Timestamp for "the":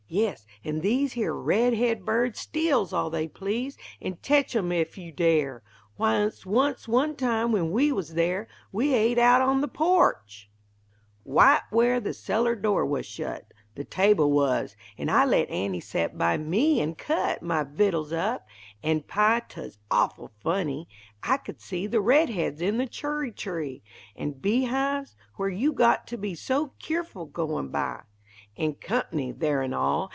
9.61-9.69, 12.01-12.13, 13.75-13.85, 21.87-22.01, 22.79-22.85